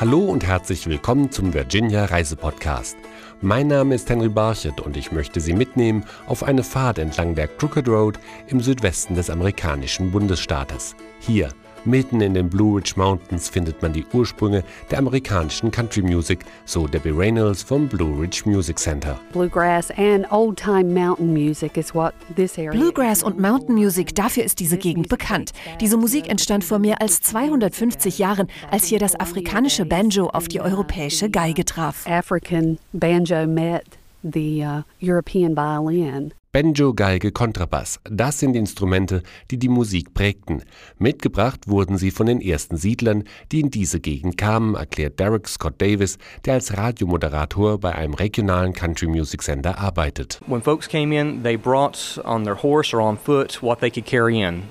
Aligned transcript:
Hallo 0.00 0.20
und 0.20 0.46
herzlich 0.46 0.86
willkommen 0.86 1.32
zum 1.32 1.54
Virginia 1.54 2.04
Reisepodcast. 2.04 2.96
Mein 3.40 3.66
Name 3.66 3.96
ist 3.96 4.08
Henry 4.08 4.28
Barchet 4.28 4.80
und 4.80 4.96
ich 4.96 5.10
möchte 5.10 5.40
Sie 5.40 5.52
mitnehmen 5.52 6.04
auf 6.28 6.44
eine 6.44 6.62
Fahrt 6.62 7.00
entlang 7.00 7.34
der 7.34 7.48
Crooked 7.48 7.88
Road 7.88 8.20
im 8.46 8.60
Südwesten 8.60 9.16
des 9.16 9.28
amerikanischen 9.28 10.12
Bundesstaates. 10.12 10.94
Hier 11.18 11.48
Mitten 11.84 12.20
in 12.20 12.34
den 12.34 12.48
Blue 12.48 12.76
Ridge 12.76 12.94
Mountains 12.96 13.48
findet 13.48 13.80
man 13.82 13.92
die 13.92 14.04
Ursprünge 14.12 14.64
der 14.90 14.98
amerikanischen 14.98 15.70
Country 15.70 16.02
Music, 16.02 16.44
so 16.64 16.86
Debbie 16.86 17.10
Reynolds 17.10 17.62
vom 17.62 17.88
Blue 17.88 18.20
Ridge 18.20 18.42
Music 18.44 18.78
Center. 18.78 19.18
Bluegrass 19.32 19.90
and 19.96 20.26
old-time 20.30 20.92
mountain 20.92 21.32
music 21.32 21.76
is 21.76 21.94
what 21.94 22.14
this 22.36 22.58
area 22.58 22.72
Bluegrass 22.72 23.22
und 23.22 23.38
Mountain 23.38 23.74
Music, 23.74 24.14
dafür 24.14 24.44
ist 24.44 24.60
diese 24.60 24.76
Gegend 24.76 25.08
bekannt. 25.08 25.52
Diese 25.80 25.96
Musik 25.96 26.28
entstand 26.28 26.64
vor 26.64 26.78
mehr 26.78 27.00
als 27.00 27.20
250 27.22 28.18
Jahren, 28.18 28.48
als 28.70 28.86
hier 28.86 28.98
das 28.98 29.18
afrikanische 29.18 29.86
Banjo 29.86 30.28
auf 30.28 30.48
die 30.48 30.60
europäische 30.60 31.30
Geige 31.30 31.64
traf. 31.64 32.06
African 32.06 32.78
banjo 32.92 33.46
met 33.46 33.84
the 34.22 34.62
uh, 34.62 34.82
European 35.00 35.54
violin. 35.54 36.32
Banjo, 36.60 36.92
Geige, 36.92 37.30
Kontrabass, 37.30 38.00
das 38.02 38.40
sind 38.40 38.56
Instrumente, 38.56 39.22
die 39.52 39.58
die 39.58 39.68
Musik 39.68 40.12
prägten. 40.12 40.64
Mitgebracht 40.98 41.68
wurden 41.68 41.98
sie 41.98 42.10
von 42.10 42.26
den 42.26 42.40
ersten 42.40 42.76
Siedlern, 42.76 43.22
die 43.52 43.60
in 43.60 43.70
diese 43.70 44.00
Gegend 44.00 44.36
kamen, 44.36 44.74
erklärt 44.74 45.20
Derek 45.20 45.46
Scott 45.46 45.80
Davis, 45.80 46.18
der 46.44 46.54
als 46.54 46.76
Radiomoderator 46.76 47.78
bei 47.78 47.94
einem 47.94 48.14
regionalen 48.14 48.72
Country 48.72 49.06
Music 49.06 49.44
Sender 49.44 49.78
arbeitet. 49.78 50.40
When 50.48 50.60
folks 50.60 50.88
came 50.88 51.14
in, 51.16 51.44
they 51.44 51.56
brought 51.56 52.20
on 52.24 52.42
their 52.42 52.60
horse 52.60 52.92
or 52.92 53.02
on 53.02 53.16
foot 53.16 53.62
what 53.62 53.78
they 53.78 53.88
could 53.88 54.04
carry 54.04 54.40
in. 54.40 54.64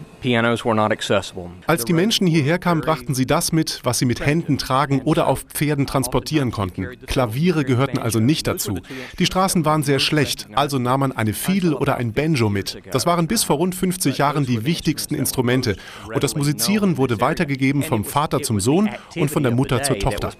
Als 1.67 1.85
die 1.85 1.93
Menschen 1.93 2.27
hierher 2.27 2.59
kamen, 2.59 2.81
brachten 2.81 3.15
sie 3.15 3.25
das 3.25 3.51
mit, 3.51 3.81
was 3.83 3.99
sie 3.99 4.05
mit 4.05 4.25
Händen 4.25 4.57
tragen 4.57 5.01
oder 5.03 5.27
auf 5.27 5.41
Pferden 5.43 5.87
transportieren 5.87 6.51
konnten. 6.51 6.87
Klaviere 7.05 7.63
gehörten 7.65 7.97
also 7.97 8.19
nicht 8.19 8.47
dazu. 8.47 8.79
Die 9.19 9.25
Straßen 9.25 9.65
waren 9.65 9.83
sehr 9.83 9.99
schlecht, 9.99 10.47
also 10.53 10.79
nahm 10.79 11.01
man 11.01 11.11
eine 11.11 11.33
Fiedel 11.33 11.73
oder 11.73 11.97
ein 11.97 12.13
Banjo 12.13 12.49
mit. 12.49 12.81
Das 12.91 13.05
waren 13.05 13.27
bis 13.27 13.43
vor 13.43 13.57
rund 13.57 13.75
50 13.75 14.17
Jahren 14.17 14.45
die 14.45 14.65
wichtigsten 14.65 15.15
Instrumente. 15.15 15.75
Und 16.13 16.23
das 16.23 16.35
Musizieren 16.35 16.97
wurde 16.97 17.21
weitergegeben 17.21 17.83
vom 17.83 18.03
Vater 18.03 18.41
zum 18.41 18.59
Sohn 18.59 18.89
und 19.15 19.31
von 19.31 19.43
der 19.43 19.51
Mutter 19.51 19.83
zur 19.83 19.99
Tochter. 19.99 20.31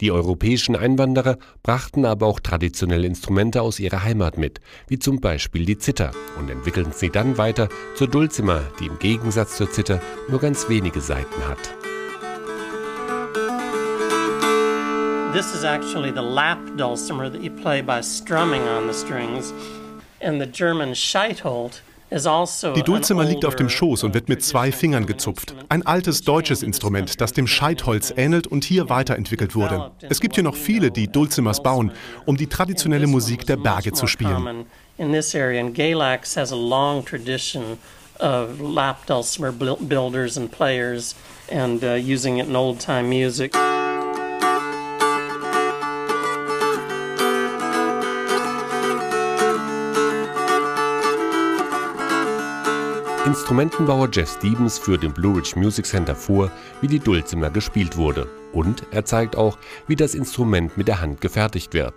Die 0.00 0.10
europäischen 0.10 0.76
Einwanderer 0.76 1.36
brachten 1.62 2.06
aber 2.06 2.26
auch 2.26 2.40
traditionelle 2.40 3.06
Instrumente 3.06 3.60
aus 3.60 3.78
ihrer 3.78 4.02
Heimat 4.02 4.38
mit, 4.38 4.60
wie 4.88 4.98
zum 4.98 5.09
Beispiel 5.18 5.64
die 5.64 5.78
Zither, 5.78 6.12
und 6.38 6.50
entwickelten 6.50 6.92
sie 6.92 7.08
dann 7.08 7.38
weiter 7.38 7.68
zur 7.96 8.06
Dulcimer, 8.06 8.60
die 8.78 8.86
im 8.86 8.98
Gegensatz 8.98 9.56
zur 9.56 9.70
Zither 9.70 10.00
nur 10.28 10.38
ganz 10.38 10.68
wenige 10.68 11.00
Saiten 11.00 11.48
hat. 11.48 11.58
This 15.32 15.54
is 15.54 15.64
actually 15.64 16.12
the 16.12 16.22
lap 16.22 16.58
dulcimer 16.76 17.30
that 17.30 17.42
you 17.42 17.50
play 17.50 17.82
by 17.82 18.02
strumming 18.02 18.62
on 18.68 18.86
the 18.86 18.94
strings, 18.94 19.52
and 20.20 20.40
the 20.40 20.46
German 20.46 20.94
Scheitholt 20.94 21.82
die 22.10 22.82
Dulcimer 22.82 23.24
liegt 23.24 23.44
auf 23.44 23.54
dem 23.54 23.68
Schoß 23.68 24.02
und 24.02 24.14
wird 24.14 24.28
mit 24.28 24.42
zwei 24.42 24.72
Fingern 24.72 25.06
gezupft. 25.06 25.54
Ein 25.68 25.86
altes 25.86 26.22
deutsches 26.22 26.62
Instrument, 26.62 27.20
das 27.20 27.32
dem 27.32 27.46
Scheitholz 27.46 28.12
ähnelt 28.16 28.48
und 28.48 28.64
hier 28.64 28.88
weiterentwickelt 28.88 29.54
wurde. 29.54 29.92
Es 30.08 30.20
gibt 30.20 30.34
hier 30.34 30.44
noch 30.44 30.56
viele, 30.56 30.90
die 30.90 31.06
Dulcimers 31.06 31.62
bauen, 31.62 31.92
um 32.26 32.36
die 32.36 32.48
traditionelle 32.48 33.06
Musik 33.06 33.46
der 33.46 33.56
Berge 33.56 33.92
zu 33.92 34.06
spielen. 34.06 34.66
In 34.98 35.12
this 35.12 35.34
area, 35.34 35.60
and 35.60 35.74
Galax 35.74 36.36
has 36.36 36.52
a 36.52 36.56
long 36.56 37.04
tradition 37.04 37.78
of 38.18 38.60
lap 38.60 39.06
dulcimer 39.06 39.50
builders 39.52 40.36
and 40.36 40.50
players, 40.50 41.14
and 41.50 41.82
uh, 41.82 41.94
using 41.94 42.38
it 42.38 42.48
in 42.48 42.56
old-time 42.56 43.08
music. 43.08 43.54
Instrumentenbauer 53.30 54.08
Jeff 54.12 54.38
Stevens 54.38 54.76
führt 54.76 55.04
im 55.04 55.12
Blue 55.12 55.36
Ridge 55.36 55.52
Music 55.54 55.86
Center 55.86 56.16
vor, 56.16 56.50
wie 56.80 56.88
die 56.88 56.98
Dulcimer 56.98 57.48
gespielt 57.48 57.96
wurde. 57.96 58.26
Und 58.52 58.82
er 58.90 59.04
zeigt 59.04 59.36
auch, 59.36 59.56
wie 59.86 59.94
das 59.94 60.16
Instrument 60.16 60.76
mit 60.76 60.88
der 60.88 61.00
Hand 61.00 61.20
gefertigt 61.20 61.72
wird. 61.72 61.94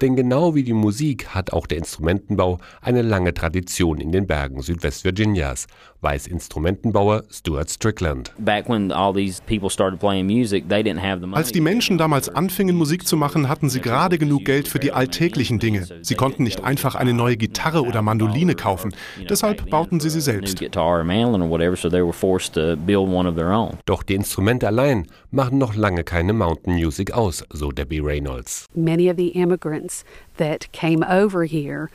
Denn 0.00 0.16
genau 0.16 0.54
wie 0.54 0.62
die 0.62 0.72
Musik 0.72 1.28
hat 1.28 1.52
auch 1.52 1.66
der 1.66 1.78
Instrumentenbau 1.78 2.58
eine 2.80 3.02
lange 3.02 3.34
Tradition 3.34 3.98
in 3.98 4.12
den 4.12 4.26
Bergen 4.26 4.62
Südwest-Virginias, 4.62 5.66
weiß 6.00 6.26
Instrumentenbauer 6.26 7.24
Stuart 7.30 7.70
Strickland. 7.70 8.32
Als 11.32 11.52
die 11.52 11.60
Menschen 11.60 11.98
damals 11.98 12.28
anfingen, 12.28 12.76
Musik 12.76 13.06
zu 13.06 13.16
machen, 13.16 13.48
hatten 13.48 13.68
sie 13.68 13.80
gerade 13.80 14.18
genug 14.18 14.44
Geld 14.44 14.68
für 14.68 14.78
die 14.78 14.92
alltäglichen 14.92 15.58
Dinge. 15.58 15.86
Sie 16.02 16.14
konnten 16.14 16.44
nicht 16.44 16.62
einfach 16.62 16.94
eine 16.94 17.14
neue 17.14 17.36
Gitarre 17.36 17.82
oder 17.82 18.02
Mandoline 18.02 18.54
kaufen. 18.54 18.94
Deshalb 19.28 19.68
bauten 19.70 20.00
sie 20.00 20.10
sie 20.10 20.20
selbst. 20.20 20.60
Doch 23.86 24.02
die 24.02 24.14
Instrumente 24.14 24.66
allein 24.66 25.06
machen 25.30 25.58
noch 25.58 25.74
lange 25.74 26.04
keine 26.04 26.32
Mountain 26.32 26.74
Music 26.74 27.12
aus, 27.12 27.44
so 27.50 27.70
Debbie 27.72 28.00
Reynolds. 28.00 28.66
Many 28.74 29.10
of 29.10 29.16
the 29.16 29.32
immigrants 29.58 30.04
that 30.36 30.70
came 30.72 31.02
over 31.02 31.44
here 31.44 31.90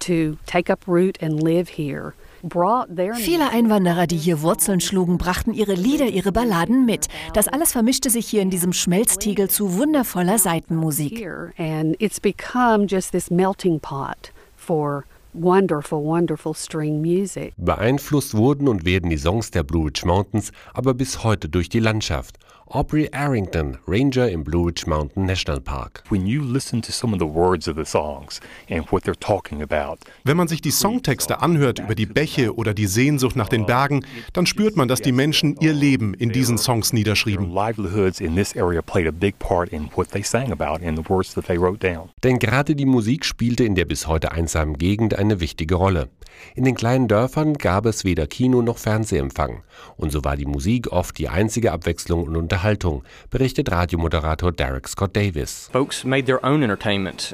to 0.00 0.36
take 0.46 0.68
up 0.70 0.86
root 0.86 1.18
and 1.20 1.42
live 1.42 1.70
here 1.70 2.14
Viele 2.46 3.48
Einwanderer, 3.48 4.06
die 4.06 4.18
hier 4.18 4.42
Wurzeln 4.42 4.78
schlugen, 4.80 5.16
brachten 5.16 5.54
ihre 5.54 5.72
Lieder, 5.72 6.08
ihre 6.08 6.30
Balladen 6.30 6.84
mit. 6.84 7.08
Das 7.32 7.48
alles 7.48 7.72
vermischte 7.72 8.10
sich 8.10 8.26
hier 8.26 8.42
in 8.42 8.50
diesem 8.50 8.74
Schmelztiegel 8.74 9.48
zu 9.48 9.78
wundervoller 9.78 10.36
Seitenmusik. 10.36 11.26
And 11.56 11.96
it's 12.02 12.20
become 12.20 12.86
just 12.86 13.12
this 13.12 13.30
melting 13.30 13.80
pot 13.80 14.30
for 14.58 15.06
wonderful, 15.32 16.04
wonderful 16.04 16.52
string 16.52 17.00
music. 17.00 17.54
Beeinflusst 17.56 18.34
wurden 18.34 18.68
und 18.68 18.84
werden 18.84 19.08
die 19.08 19.16
Songs 19.16 19.50
der 19.50 19.62
Blue 19.62 19.86
Ridge 19.86 20.02
Mountains 20.04 20.52
aber 20.74 20.92
bis 20.92 21.24
heute 21.24 21.48
durch 21.48 21.70
die 21.70 21.80
Landschaft. 21.80 22.38
Aubrey 22.68 23.10
Arrington, 23.12 23.76
Ranger 23.86 24.30
im 24.30 24.42
Blue 24.42 24.66
Ridge 24.66 24.84
Mountain 24.86 25.26
National 25.26 25.60
Park. 25.60 26.02
When 26.08 26.26
you 26.26 26.42
listen 26.42 26.80
to 26.80 26.92
some 26.92 27.12
of 27.12 27.20
the 27.20 27.26
words 27.26 27.68
of 27.68 27.76
the 27.76 27.84
songs 27.84 28.40
and 28.70 28.90
what 28.90 29.04
they're 29.04 29.14
talking 29.20 29.62
about. 29.62 29.98
Wenn 30.24 30.38
man 30.38 30.48
sich 30.48 30.62
die 30.62 30.70
Songtexte 30.70 31.42
anhört 31.42 31.78
über 31.78 31.94
die 31.94 32.06
Bäche 32.06 32.56
oder 32.56 32.72
die 32.72 32.86
Sehnsucht 32.86 33.36
nach 33.36 33.50
den 33.50 33.66
Bergen, 33.66 34.06
dann 34.32 34.46
spürt 34.46 34.76
man, 34.76 34.88
dass 34.88 35.02
die 35.02 35.12
Menschen 35.12 35.56
ihr 35.60 35.74
Leben 35.74 36.14
in 36.14 36.30
diesen 36.30 36.56
Songs 36.56 36.94
niederschrieben. 36.94 37.50
livelihoods 37.52 38.20
in 38.20 38.34
this 38.34 38.56
area 38.56 38.80
played 38.80 39.06
a 39.06 39.12
big 39.12 39.38
part 39.38 39.68
in 39.68 39.90
what 39.94 40.10
they 40.10 40.22
sang 40.22 40.50
about 40.50 40.82
and 40.82 40.96
the 40.96 41.04
words 41.06 41.34
that 41.34 41.44
they 41.46 41.60
wrote 41.60 41.86
down. 41.86 42.08
Denn 42.22 42.38
gerade 42.38 42.74
die 42.74 42.86
Musik 42.86 43.26
spielte 43.26 43.64
in 43.64 43.74
der 43.74 43.84
bis 43.84 44.06
heute 44.06 44.32
einsamen 44.32 44.78
Gegend 44.78 45.18
eine 45.18 45.38
wichtige 45.40 45.74
Rolle. 45.74 46.08
In 46.54 46.64
den 46.64 46.74
kleinen 46.74 47.08
Dörfern 47.08 47.54
gab 47.54 47.86
es 47.86 48.04
weder 48.04 48.26
Kino 48.26 48.62
noch 48.62 48.78
Fernsehempfang. 48.78 49.62
Und 49.96 50.12
so 50.12 50.24
war 50.24 50.36
die 50.36 50.46
Musik 50.46 50.90
oft 50.90 51.18
die 51.18 51.28
einzige 51.28 51.70
Abwechslung 51.72 52.24
und 52.24 52.32
Unterhaltung, 52.54 53.02
berichtet 53.30 53.72
Radiomoderator 53.72 54.52
Derek 54.52 54.86
Scott 54.86 55.16
Davis. 55.16 55.70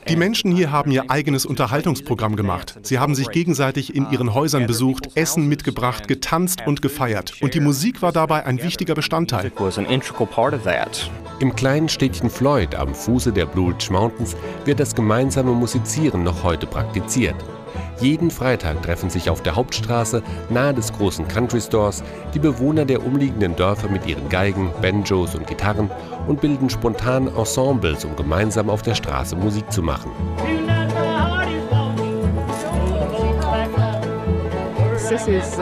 Die 0.08 0.16
Menschen 0.16 0.56
hier 0.56 0.72
haben 0.72 0.90
ihr 0.90 1.10
eigenes 1.10 1.44
Unterhaltungsprogramm 1.44 2.36
gemacht. 2.36 2.78
Sie 2.82 2.98
haben 2.98 3.14
sich 3.14 3.28
gegenseitig 3.30 3.94
in 3.94 4.10
ihren 4.10 4.32
Häusern 4.32 4.66
besucht, 4.66 5.10
Essen 5.16 5.46
mitgebracht, 5.46 6.08
getanzt 6.08 6.62
und 6.66 6.80
gefeiert. 6.80 7.34
Und 7.42 7.52
die 7.52 7.60
Musik 7.60 8.00
war 8.00 8.12
dabei 8.12 8.46
ein 8.46 8.62
wichtiger 8.62 8.94
Bestandteil. 8.94 9.52
Im 11.40 11.54
kleinen 11.54 11.88
Städtchen 11.90 12.30
Floyd 12.30 12.74
am 12.74 12.94
Fuße 12.94 13.30
der 13.30 13.44
Blue 13.44 13.72
Ridge 13.72 13.88
Mountains 13.90 14.34
wird 14.64 14.80
das 14.80 14.94
gemeinsame 14.94 15.52
Musizieren 15.52 16.22
noch 16.22 16.44
heute 16.44 16.66
praktiziert. 16.66 17.36
Jeden 18.00 18.30
Freitag 18.30 18.82
treffen 18.82 19.10
sich 19.10 19.30
auf 19.30 19.42
der 19.42 19.56
Hauptstraße 19.56 20.22
nahe 20.48 20.74
des 20.74 20.92
großen 20.92 21.28
Country 21.28 21.60
Stores 21.60 22.02
die 22.34 22.38
Bewohner 22.38 22.84
der 22.84 23.04
umliegenden 23.04 23.56
Dörfer 23.56 23.88
mit 23.88 24.06
ihren 24.06 24.28
Geigen, 24.28 24.70
Banjos 24.80 25.34
und 25.34 25.46
Gitarren 25.46 25.90
und 26.26 26.40
bilden 26.40 26.70
spontan 26.70 27.28
Ensembles, 27.28 28.04
um 28.04 28.16
gemeinsam 28.16 28.70
auf 28.70 28.82
der 28.82 28.94
Straße 28.94 29.36
Musik 29.36 29.70
zu 29.72 29.82
machen. 29.82 30.10
Das 35.10 35.26
ist 35.26 35.58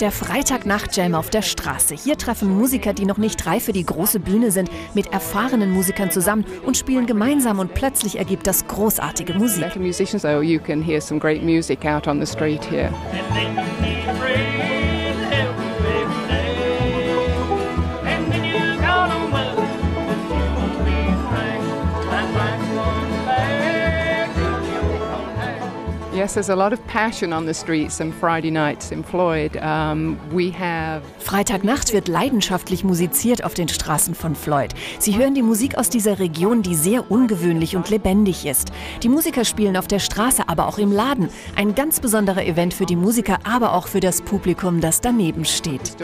der 0.00 0.12
Freitagnacht-Jam 0.12 1.14
auf 1.14 1.30
der 1.30 1.40
Straße. 1.40 1.94
Hier 1.94 2.18
treffen 2.18 2.58
Musiker, 2.58 2.92
die 2.92 3.06
noch 3.06 3.16
nicht 3.16 3.46
reif 3.46 3.64
für 3.64 3.72
die 3.72 3.86
große 3.86 4.20
Bühne 4.20 4.50
sind, 4.50 4.70
mit 4.92 5.14
erfahrenen 5.14 5.72
Musikern 5.72 6.10
zusammen 6.10 6.44
und 6.66 6.76
spielen 6.76 7.06
gemeinsam 7.06 7.58
und 7.58 7.72
plötzlich 7.72 8.18
ergibt 8.18 8.46
das 8.46 8.66
großartige 8.66 9.32
Musik. 9.32 9.74
Musicians, 9.76 10.26
oh, 10.26 10.42
you 10.42 10.60
can 10.60 10.82
hear 10.82 11.00
some 11.00 11.18
great 11.18 11.42
music 11.42 11.86
out 11.86 12.06
on 12.06 12.20
the 12.20 12.26
street 12.26 12.62
here. 12.70 12.92
Freitagnacht 31.18 31.94
wird 31.94 32.08
leidenschaftlich 32.08 32.84
musiziert 32.84 33.42
auf 33.42 33.54
den 33.54 33.68
Straßen 33.70 34.14
von 34.14 34.34
Floyd. 34.34 34.74
Sie 34.98 35.16
hören 35.16 35.34
die 35.34 35.40
Musik 35.40 35.78
aus 35.78 35.88
dieser 35.88 36.18
Region, 36.18 36.60
die 36.60 36.74
sehr 36.74 37.10
ungewöhnlich 37.10 37.74
und 37.74 37.88
lebendig 37.88 38.44
ist. 38.44 38.70
Die 39.02 39.08
Musiker 39.08 39.46
spielen 39.46 39.78
auf 39.78 39.88
der 39.88 39.98
Straße, 39.98 40.42
aber 40.46 40.68
auch 40.68 40.76
im 40.76 40.92
Laden. 40.92 41.30
Ein 41.56 41.74
ganz 41.74 42.00
besonderer 42.00 42.44
Event 42.44 42.74
für 42.74 42.84
die 42.84 42.96
Musiker, 42.96 43.38
aber 43.44 43.72
auch 43.72 43.88
für 43.88 44.00
das 44.00 44.20
Publikum, 44.20 44.82
das 44.82 45.00
daneben 45.00 45.46
steht. 45.46 45.96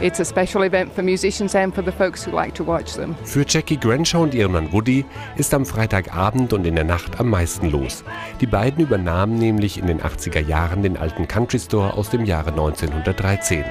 It's 0.00 0.20
a 0.20 0.24
special 0.24 0.62
event 0.64 0.92
for 0.92 1.02
musicians 1.02 1.54
and 1.54 1.74
for 1.74 1.82
the 1.84 1.92
folks 1.92 2.26
who 2.26 2.30
like 2.30 2.54
to 2.54 2.64
watch 2.64 2.94
them. 2.94 3.14
Für 3.24 3.44
Jackie 3.46 3.78
Granshaw 3.78 4.22
und 4.22 4.34
ihren 4.34 4.52
Mann 4.52 4.72
Woody 4.72 5.04
ist 5.36 5.52
am 5.54 5.66
Freitagabend 5.66 6.52
und 6.52 6.66
in 6.66 6.74
der 6.74 6.84
Nacht 6.84 7.18
am 7.18 7.30
meisten 7.30 7.70
los. 7.70 8.04
Die 8.40 8.46
beiden 8.46 8.84
übernahmen 8.84 9.38
nämlich 9.38 9.78
in 9.78 9.86
den 9.86 10.00
80er 10.00 10.40
Jahren 10.40 10.82
den 10.82 10.96
alten 10.96 11.26
Country 11.26 11.58
Store 11.58 11.94
aus 11.94 12.10
dem 12.10 12.24
Jahre 12.24 12.50
1913. 12.50 13.64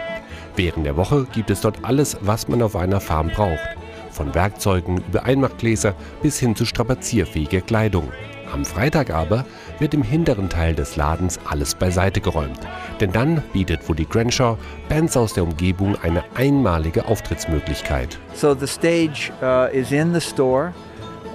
Während 0.55 0.85
der 0.85 0.97
Woche 0.97 1.27
gibt 1.33 1.49
es 1.49 1.61
dort 1.61 1.83
alles, 1.83 2.17
was 2.21 2.47
man 2.47 2.61
auf 2.61 2.75
einer 2.75 2.99
Farm 2.99 3.29
braucht. 3.29 3.77
Von 4.11 4.33
Werkzeugen 4.33 5.03
über 5.07 5.23
Einmachgläser 5.25 5.93
bis 6.21 6.39
hin 6.39 6.55
zu 6.55 6.65
strapazierfähiger 6.65 7.61
Kleidung. 7.61 8.11
Am 8.51 8.65
Freitag 8.65 9.11
aber 9.11 9.45
wird 9.79 9.93
im 9.93 10.03
hinteren 10.03 10.49
Teil 10.49 10.75
des 10.75 10.95
Ladens 10.95 11.39
alles 11.45 11.75
beiseite 11.75 12.21
geräumt. 12.21 12.59
Denn 12.99 13.11
dann 13.11 13.43
bietet 13.53 13.87
Woody 13.87 14.05
Granshaw 14.05 14.57
Bands 14.89 15.17
aus 15.17 15.33
der 15.33 15.43
Umgebung 15.43 15.95
eine 16.01 16.23
einmalige 16.35 17.05
Auftrittsmöglichkeit. 17.05 18.17
So 18.33 18.53
the 18.53 18.67
stage 18.67 19.31
uh, 19.41 19.73
is 19.75 19.91
in 19.91 20.13
the 20.13 20.21
store, 20.21 20.73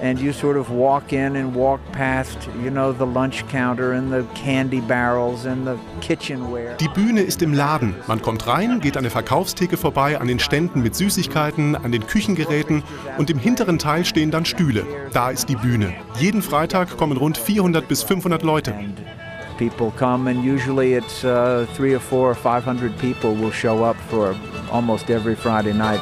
and 0.01 0.19
you 0.19 0.31
sort 0.33 0.57
of 0.57 0.69
walk 0.69 1.13
in 1.13 1.35
and 1.35 1.55
walk 1.55 1.79
past, 1.91 2.37
you 2.63 2.69
know, 2.69 2.91
the 2.91 3.05
lunch 3.05 3.47
counter 3.49 3.93
and 3.93 4.11
the 4.11 4.25
candy 4.35 4.81
barrels 4.81 5.45
and 5.45 5.65
the 5.65 5.77
kitchenware. 6.01 6.75
Die 6.79 6.87
Bühne 6.87 7.21
ist 7.21 7.41
im 7.41 7.53
Laden. 7.53 7.95
Man 8.07 8.21
kommt 8.21 8.47
rein, 8.47 8.79
geht 8.79 8.97
an 8.97 9.03
der 9.03 9.11
Verkaufstheke 9.11 9.77
vorbei, 9.77 10.19
an 10.19 10.27
den 10.27 10.39
Ständen 10.39 10.81
mit 10.81 10.95
Süßigkeiten, 10.95 11.75
an 11.75 11.91
den 11.91 12.05
Küchengeräten 12.05 12.83
und 13.17 13.29
im 13.29 13.39
hinteren 13.39 13.79
Teil 13.79 14.05
stehen 14.05 14.31
dann 14.31 14.45
Stühle. 14.45 14.85
Da 15.13 15.29
ist 15.29 15.49
die 15.49 15.55
Bühne. 15.55 15.93
Jeden 16.19 16.41
Freitag 16.41 16.97
kommen 16.97 17.17
rund 17.17 17.37
400 17.37 17.87
bis 17.87 18.03
500 18.03 18.43
Leute. 18.43 18.73
People 19.57 19.91
come, 19.97 20.27
and 20.29 20.43
usually 20.43 20.95
it's 20.95 21.23
uh, 21.23 21.65
three 21.75 21.93
or 21.93 21.99
four 21.99 22.29
or 22.31 22.35
five 22.35 22.65
hundred 22.65 22.97
people 22.97 23.35
will 23.35 23.51
show 23.51 23.83
up 23.83 23.95
for 24.09 24.35
almost 24.71 25.09
every 25.09 25.35
Friday 25.35 25.73
night. 25.73 26.01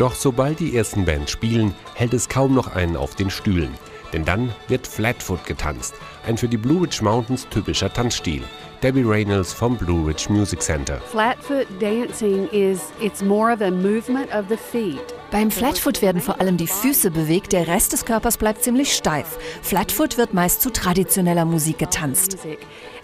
Doch 0.00 0.14
sobald 0.14 0.60
die 0.60 0.74
ersten 0.74 1.04
Bands 1.04 1.30
spielen, 1.30 1.74
hält 1.92 2.14
es 2.14 2.30
kaum 2.30 2.54
noch 2.54 2.74
einen 2.74 2.96
auf 2.96 3.16
den 3.16 3.28
Stühlen. 3.28 3.74
Denn 4.14 4.24
dann 4.24 4.50
wird 4.66 4.86
Flatfoot 4.86 5.44
getanzt, 5.44 5.92
ein 6.26 6.38
für 6.38 6.48
die 6.48 6.56
Blue 6.56 6.80
Ridge 6.80 7.00
Mountains 7.02 7.46
typischer 7.50 7.92
Tanzstil. 7.92 8.42
Debbie 8.82 9.02
Reynolds 9.02 9.52
vom 9.52 9.76
Blue 9.76 10.08
Ridge 10.08 10.32
Music 10.32 10.62
Center. 10.62 11.02
Flatfoot 11.02 11.66
dancing 11.82 12.48
is 12.48 12.80
it's 12.98 13.20
more 13.20 13.52
of 13.52 13.60
a 13.60 13.70
movement 13.70 14.34
of 14.34 14.46
the 14.48 14.56
feet. 14.56 15.04
Beim 15.30 15.50
Flatfoot 15.50 16.00
werden 16.00 16.22
vor 16.22 16.40
allem 16.40 16.56
die 16.56 16.66
Füße 16.66 17.10
bewegt, 17.10 17.52
der 17.52 17.68
Rest 17.68 17.92
des 17.92 18.06
Körpers 18.06 18.38
bleibt 18.38 18.64
ziemlich 18.64 18.96
steif. 18.96 19.38
Flatfoot 19.60 20.16
wird 20.16 20.32
meist 20.32 20.62
zu 20.62 20.72
traditioneller 20.72 21.44
Musik 21.44 21.76
getanzt. 21.76 22.38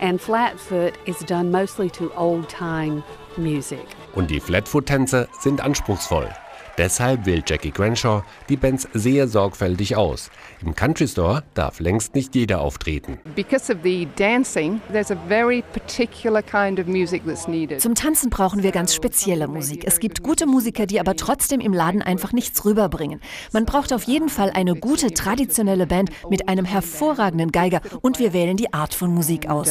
And 0.00 0.18
Flatfoot 0.18 0.94
is 1.04 1.18
done 1.18 1.50
mostly 1.50 1.90
to 1.90 2.10
old 2.16 2.48
time 2.48 3.02
music. 3.36 3.84
Und 4.14 4.30
die 4.30 4.40
Flatfoot-Tänze 4.40 5.28
sind 5.38 5.60
anspruchsvoll. 5.60 6.30
Deshalb 6.78 7.24
wählt 7.24 7.48
Jackie 7.48 7.70
Granshaw 7.70 8.22
die 8.50 8.56
Bands 8.56 8.86
sehr 8.92 9.28
sorgfältig 9.28 9.96
aus. 9.96 10.30
Im 10.62 10.74
Country 10.74 11.08
Store 11.08 11.42
darf 11.54 11.80
längst 11.80 12.14
nicht 12.14 12.34
jeder 12.34 12.60
auftreten. 12.60 13.18
Because 13.34 13.72
of 13.72 13.78
the 13.82 14.06
dancing, 14.16 14.80
there's 14.92 15.10
a 15.10 15.16
very 15.26 15.62
particular 15.72 16.42
kind 16.42 16.78
of 16.78 16.86
music 16.86 17.24
that's 17.24 17.48
needed. 17.48 17.80
Zum 17.80 17.94
Tanzen 17.94 18.28
brauchen 18.28 18.62
wir 18.62 18.72
ganz 18.72 18.94
spezielle 18.94 19.48
Musik. 19.48 19.84
Es 19.86 20.00
gibt 20.00 20.22
gute 20.22 20.46
Musiker, 20.46 20.84
die 20.84 21.00
aber 21.00 21.16
trotzdem 21.16 21.60
im 21.60 21.72
Laden 21.72 22.02
einfach 22.02 22.32
nichts 22.32 22.64
rüberbringen. 22.66 23.20
Man 23.52 23.64
braucht 23.64 23.94
auf 23.94 24.02
jeden 24.02 24.28
Fall 24.28 24.50
eine 24.50 24.74
gute 24.74 25.12
traditionelle 25.12 25.86
Band 25.86 26.10
mit 26.28 26.48
einem 26.48 26.66
hervorragenden 26.66 27.52
Geiger 27.52 27.80
und 28.02 28.18
wir 28.18 28.34
wählen 28.34 28.58
die 28.58 28.74
Art 28.74 28.92
von 28.92 29.14
Musik 29.14 29.48
aus. 29.48 29.70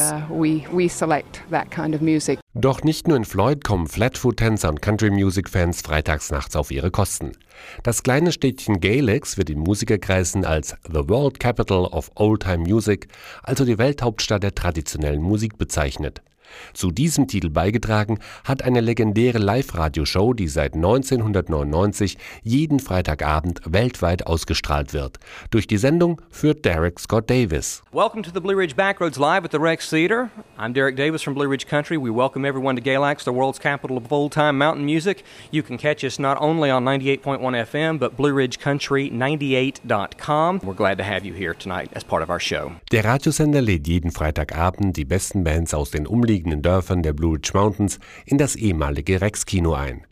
Doch 2.58 2.84
nicht 2.84 3.06
nur 3.10 3.18
in 3.18 3.26
Floyd 3.26 3.66
kommen 3.66 3.86
Flatfoot-Tänzer 3.86 4.70
und 4.70 4.82
Country-Music-Fans 4.82 5.82
freitags 5.82 6.32
nachts 6.32 6.56
auf 6.56 6.72
ihre 6.72 6.90
Kosten. 6.90 7.34
Das 7.84 8.02
kleine 8.02 8.32
Städtchen 8.32 8.80
Galex 8.80 9.38
wird 9.38 9.50
in 9.50 9.60
Musikerkreisen 9.60 10.46
als 10.46 10.74
The 10.88 11.10
World 11.10 11.42
Capital 11.42 11.84
of 11.84 12.12
Old-Time 12.16 12.60
Music, 12.60 13.10
also 13.44 13.66
die 13.66 13.78
Welthauptstadt 13.78 14.42
der 14.42 14.56
traditionellen 14.56 15.22
Musik 15.22 15.58
bezeichnet. 15.58 16.22
Zu 16.74 16.92
diesem 16.92 17.28
Titel 17.28 17.50
beigetragen 17.50 18.20
hat 18.44 18.64
eine 18.64 18.82
legendäre 18.82 19.38
Live-Radioshow, 19.38 20.34
die 20.34 20.48
seit 20.48 20.76
1999 20.76 22.18
jeden 22.44 22.80
Freitagabend 22.80 23.62
weltweit 23.66 24.28
ausgestrahlt 24.28 24.94
wird. 24.94 25.20
Durch 25.52 25.68
die 25.68 25.78
Sendung 25.78 26.22
führt 26.30 26.66
Derek 26.66 27.00
Scott 27.00 27.30
Davis. 27.30 27.84
Welcome 27.92 28.24
to 28.24 28.32
the 28.34 28.40
Blue 28.40 28.56
Ridge 28.56 28.76
Backroads 28.76 29.18
Live 29.18 29.46
at 29.46 29.52
the 29.52 29.60
Rex 29.60 29.90
Theater. 29.90 30.30
I'm 30.58 30.74
Derek 30.74 30.96
Davis 30.96 31.22
from 31.22 31.34
Blue 31.34 31.48
Ridge 31.48 31.68
Country. 31.68 31.98
We 31.98 32.10
welcome 32.10 32.46
everyone 32.46 32.76
to 32.76 32.82
Galax, 32.82 33.24
the 33.24 33.34
world's 33.34 33.60
capital 33.60 33.98
of 33.98 34.12
old 34.12 34.32
time 34.32 34.58
mountain 34.58 34.86
music. 34.86 35.24
You 35.52 35.64
can 35.64 35.78
catch 35.78 36.04
us 36.04 36.20
not 36.20 36.38
only 36.40 36.70
on 36.70 36.86
98.1 36.86 37.40
FM, 37.42 38.00
but 38.00 38.16
BlueRidgeCountry98.com. 38.18 40.62
We're 40.64 40.74
glad 40.74 40.98
to 40.98 41.04
have 41.04 41.26
you 41.26 41.34
here 41.34 41.54
tonight 41.54 41.90
as 41.94 42.04
part 42.04 42.24
of 42.24 42.30
our 42.30 42.40
show. 42.40 42.72
Der 42.92 43.04
Radiosender 43.04 43.62
lädt 43.62 43.88
jeden 43.88 44.12
Freitagabend 44.12 44.98
die 44.98 45.06
besten 45.06 45.44
Bands 45.44 45.74
aus 45.74 45.92
den 45.92 46.08
umliegenden 46.08 46.35
Dörfern 46.44 47.02
der 47.04 47.14
Blue 47.14 47.36
Ridge 47.36 47.52
Mountains 47.54 48.00
in 48.26 48.38
das 48.38 48.56
ehemalige 48.56 49.22
Rex-Kino 49.22 49.74
ein. 49.74 50.06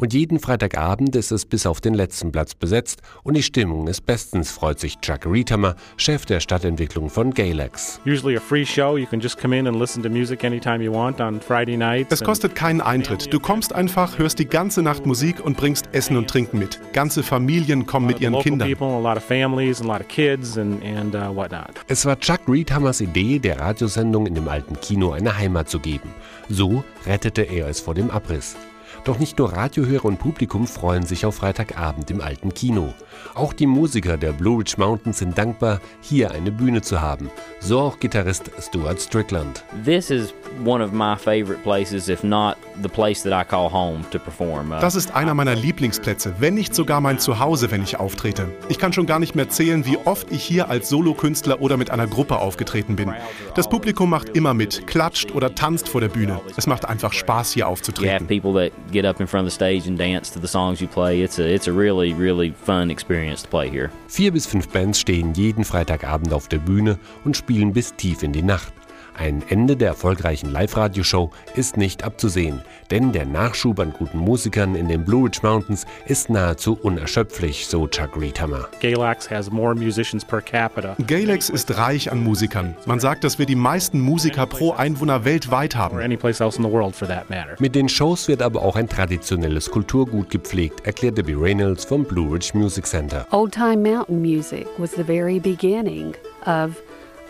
Und 0.00 0.14
jeden 0.14 0.38
Freitagabend 0.38 1.14
ist 1.14 1.30
es 1.30 1.44
bis 1.44 1.66
auf 1.66 1.82
den 1.82 1.92
letzten 1.92 2.32
Platz 2.32 2.54
besetzt 2.54 3.02
und 3.22 3.36
die 3.36 3.42
Stimmung 3.42 3.86
ist 3.86 4.06
bestens, 4.06 4.50
freut 4.50 4.80
sich 4.80 4.98
Chuck 5.00 5.26
Rietamer, 5.26 5.76
Chef 5.98 6.24
der 6.24 6.40
Stadtentwicklung 6.40 7.10
von 7.10 7.34
Galex. 7.34 8.00
Usually 8.06 8.34
a 8.34 8.40
free 8.40 8.64
show. 8.64 8.96
You 8.96 9.04
can 9.04 9.20
just 9.20 9.36
come 9.38 9.54
in 9.54 9.66
and 9.66 9.76
listen 9.76 10.02
to 10.02 10.08
music 10.08 10.42
anytime 10.42 10.82
you 10.82 10.90
want 10.90 11.20
on 11.20 11.38
Friday 11.38 11.76
nights. 11.76 12.14
Es 12.14 12.24
kostet 12.24 12.54
keinen 12.54 12.80
Eintritt. 12.80 13.30
Du 13.30 13.38
kommst 13.38 13.74
einfach, 13.74 14.18
hörst 14.18 14.38
die 14.38 14.46
ganze 14.46 14.80
Nacht 14.80 15.04
Musik 15.04 15.44
und 15.44 15.58
bringst 15.58 15.90
Essen 15.92 16.16
und 16.16 16.30
Trinken 16.30 16.58
mit. 16.58 16.80
Ganze 16.94 17.22
Familien 17.22 17.84
kommen 17.84 18.06
mit 18.06 18.22
ihren 18.22 18.38
Kindern. 18.38 18.70
people, 18.70 18.86
a 18.86 19.00
lot 19.00 19.18
of 19.18 19.22
families, 19.22 19.82
a 19.82 19.84
lot 19.84 20.00
of 20.00 20.08
kids, 20.08 20.56
and 20.56 20.82
and 20.82 21.14
uh. 21.14 21.46
Es 21.88 22.06
war 22.06 22.18
Chuck 22.18 22.40
Riethamers 22.48 23.02
Idee, 23.02 23.38
der 23.38 23.60
Radiosendung 23.60 24.26
in 24.26 24.34
dem 24.34 24.48
alten 24.48 24.80
Kino 24.80 25.12
eine 25.12 25.36
Heimat 25.36 25.68
zu 25.68 25.78
geben. 25.78 26.08
So 26.48 26.84
rettete 27.04 27.42
er 27.42 27.68
es 27.68 27.80
vor 27.80 27.94
dem 27.94 28.10
Abriss. 28.10 28.56
Doch 29.04 29.18
nicht 29.18 29.38
nur 29.38 29.52
Radiohörer 29.52 30.04
und 30.04 30.18
Publikum 30.18 30.66
freuen 30.66 31.04
sich 31.04 31.24
auf 31.24 31.36
Freitagabend 31.36 32.10
im 32.10 32.20
alten 32.20 32.52
Kino. 32.52 32.92
Auch 33.34 33.52
die 33.52 33.66
Musiker 33.66 34.16
der 34.16 34.32
Blue 34.32 34.58
Ridge 34.58 34.74
Mountains 34.76 35.18
sind 35.18 35.38
dankbar, 35.38 35.80
hier 36.00 36.30
eine 36.32 36.52
Bühne 36.52 36.82
zu 36.82 37.00
haben. 37.00 37.30
So 37.60 37.80
auch 37.80 37.98
Gitarrist 37.98 38.50
Stuart 38.60 39.00
Strickland. 39.00 39.64
This 39.84 40.10
is 40.10 40.34
one 40.64 40.84
of 40.84 40.92
my 40.92 41.16
favorite 41.16 41.62
places, 41.62 42.08
if 42.08 42.22
not 42.22 42.56
the 42.82 42.88
place 42.88 43.22
that 43.22 43.32
I 43.32 43.48
call 43.48 43.70
home 43.72 44.04
to 44.10 44.18
perform. 44.18 44.72
Uh, 44.72 44.80
Das 44.80 44.94
ist 44.94 45.14
einer 45.14 45.34
meiner 45.34 45.54
Lieblingsplätze, 45.54 46.34
wenn 46.38 46.54
nicht 46.54 46.74
sogar 46.74 47.00
mein 47.00 47.18
Zuhause, 47.18 47.70
wenn 47.70 47.82
ich 47.82 47.98
auftrete. 47.98 48.48
Ich 48.68 48.78
kann 48.78 48.92
schon 48.92 49.06
gar 49.06 49.18
nicht 49.18 49.34
mehr 49.34 49.48
zählen, 49.48 49.84
wie 49.86 49.98
oft 50.04 50.30
ich 50.30 50.42
hier 50.42 50.68
als 50.70 50.88
Solokünstler 50.88 51.60
oder 51.60 51.76
mit 51.76 51.90
einer 51.90 52.06
Gruppe 52.06 52.38
aufgetreten 52.38 52.96
bin. 52.96 53.12
Das 53.54 53.68
Publikum 53.68 54.10
macht 54.10 54.30
immer 54.30 54.54
mit, 54.54 54.86
klatscht 54.86 55.34
oder 55.34 55.54
tanzt 55.54 55.88
vor 55.88 56.00
der 56.00 56.08
Bühne. 56.08 56.40
Es 56.56 56.66
macht 56.66 56.84
einfach 56.86 57.12
Spaß, 57.12 57.52
hier 57.52 57.68
aufzutreten. 57.68 58.26
people 58.26 58.52
that 58.52 58.72
get 58.92 59.04
up 59.04 59.20
in 59.20 59.26
front 59.26 59.46
of 59.46 59.52
the 59.52 59.54
stage 59.54 59.88
and 59.88 59.98
dance 59.98 60.32
to 60.32 60.40
the 60.40 60.46
songs 60.46 60.80
you 60.80 60.86
play. 60.86 61.22
It's 61.22 61.38
a 61.38 61.42
it's 61.42 61.68
a 61.68 61.72
really 61.72 62.12
really 62.12 62.52
fun 62.64 62.90
experience 62.90 63.42
to 63.42 63.48
play 63.48 63.68
here. 63.70 63.90
Vier 64.08 64.32
bis 64.32 64.46
fünf 64.46 64.68
Bands 64.68 65.00
stehen 65.00 65.34
jeden 65.34 65.64
Freitagabend 65.64 66.32
auf 66.32 66.48
der 66.48 66.58
Bühne 66.58 66.98
und 67.24 67.36
spielen 67.36 67.72
bis 67.72 67.94
tief 67.94 68.22
in 68.22 68.32
die 68.32 68.42
Nacht. 68.42 68.72
Ein 69.20 69.42
Ende 69.50 69.76
der 69.76 69.88
erfolgreichen 69.88 70.50
Live-Radio-Show 70.50 71.30
ist 71.54 71.76
nicht 71.76 72.04
abzusehen, 72.04 72.62
denn 72.90 73.12
der 73.12 73.26
Nachschub 73.26 73.78
an 73.78 73.92
guten 73.92 74.16
Musikern 74.16 74.74
in 74.74 74.88
den 74.88 75.04
Blue 75.04 75.26
Ridge 75.26 75.40
Mountains 75.42 75.84
ist 76.06 76.30
nahezu 76.30 76.78
unerschöpflich, 76.80 77.66
so 77.66 77.86
Chuck 77.86 78.18
Riethammer. 78.18 78.66
Galax 78.80 79.30
has 79.30 79.50
more 79.50 79.74
musicians 79.74 80.24
per 80.24 80.40
capita. 80.40 80.96
Galex 81.06 81.50
ist 81.50 81.76
reich 81.76 82.10
an 82.10 82.24
Musikern. 82.24 82.74
Man 82.86 82.98
sagt, 82.98 83.22
dass 83.22 83.38
wir 83.38 83.44
die 83.44 83.56
meisten 83.56 84.00
Musiker 84.00 84.46
pro 84.46 84.72
Einwohner 84.72 85.22
weltweit 85.26 85.76
haben. 85.76 85.98
any 86.00 86.16
place 86.16 86.40
else 86.40 86.56
in 86.56 86.64
the 86.64 86.70
world 86.72 86.96
for 86.96 87.06
that 87.06 87.28
matter. 87.28 87.56
Mit 87.58 87.74
den 87.74 87.90
Shows 87.90 88.26
wird 88.26 88.40
aber 88.40 88.62
auch 88.62 88.76
ein 88.76 88.88
traditionelles 88.88 89.70
Kulturgut 89.70 90.30
gepflegt, 90.30 90.86
erklärt 90.86 91.18
Debbie 91.18 91.34
Reynolds 91.34 91.84
vom 91.84 92.04
Blue 92.04 92.32
Ridge 92.32 92.52
Music 92.54 92.86
Center. 92.86 93.26
Old 93.32 93.52
time 93.52 93.82
mountain 93.82 94.22
music 94.22 94.66
was 94.78 94.92
the 94.92 95.04
very 95.04 95.38
beginning 95.38 96.14
of 96.46 96.70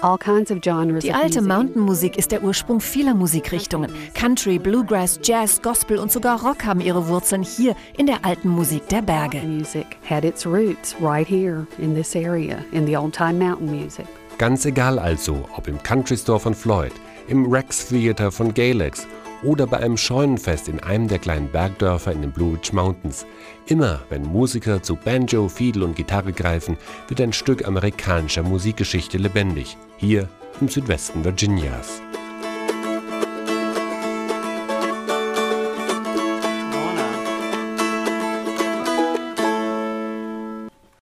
all 0.03 0.19
kinds 0.19 0.51
of 0.51 0.61
genres. 0.61 1.05
Die 1.05 1.13
alte 1.13 1.41
music. 1.41 1.49
Mountain-Musik 1.49 2.17
ist 2.17 2.33
der 2.33 2.43
Ursprung 2.43 2.81
vieler 2.81 3.15
Musikrichtungen. 3.15 3.93
Country, 4.15 4.59
Bluegrass, 4.59 5.19
Jazz, 5.23 5.61
Gospel 5.63 5.99
und 5.99 6.11
sogar 6.11 6.43
Rock 6.43 6.65
haben 6.65 6.81
ihre 6.81 7.09
Wurzeln 7.09 7.43
hier 7.43 7.75
in 7.97 8.07
der 8.07 8.25
alten 8.25 8.49
Musik 8.49 8.89
der 8.89 9.03
Berge. 9.03 9.41
Music 9.43 9.87
had 10.09 10.25
its 10.25 10.47
roots 10.47 10.95
right 11.01 11.27
here 11.27 11.67
in 11.79 11.95
this 11.95 12.15
area, 12.15 12.65
in 12.73 12.87
the 12.87 12.97
old 12.97 13.15
time 13.15 13.39
mountain 13.39 13.71
music. 13.71 14.07
Ganz 14.39 14.65
egal 14.65 14.99
also, 14.99 15.45
ob 15.57 15.69
im 15.69 15.83
Country 15.83 16.17
Store 16.17 16.41
von 16.41 16.55
Floyd, 16.55 16.93
im 17.29 17.51
Rex 17.53 17.89
Theater 17.89 18.33
von 18.33 18.55
Galax 18.55 19.07
oder 19.43 19.67
bei 19.67 19.79
einem 19.79 19.97
Scheunenfest 19.97 20.69
in 20.69 20.81
einem 20.81 21.09
der 21.09 21.19
kleinen 21.19 21.51
Bergdörfer 21.51 22.13
in 22.13 22.23
den 22.23 22.33
Blue 22.33 22.55
Ridge 22.55 22.71
Mountains. 22.73 23.27
Immer, 23.67 24.01
wenn 24.09 24.23
Musiker 24.23 24.83
zu 24.83 24.97
Banjo, 24.97 25.49
Fiedel 25.49 25.83
und 25.83 25.97
Gitarre 25.97 26.33
greifen, 26.33 26.77
wird 27.09 27.21
ein 27.21 27.33
Stück 27.33 27.67
amerikanischer 27.67 28.43
Musikgeschichte 28.43 29.19
lebendig. 29.19 29.77
Hier 29.97 30.29
im 30.61 30.69
Südwesten 30.69 31.25
Virginias. 31.25 32.03